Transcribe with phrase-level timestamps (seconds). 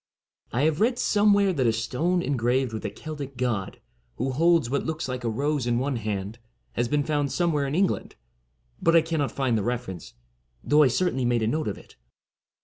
[0.51, 3.79] I have read somewhere that a stone engraved with a Celtic god,
[4.15, 6.39] who holds what looks like a rose in one hand,
[6.71, 8.15] has been found somewhere in England;
[8.81, 10.15] but I cannot find the reference,
[10.63, 11.97] though I certainly made a note of it.